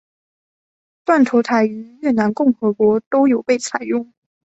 [1.05, 4.11] 断头台于越南共和国都有被采用。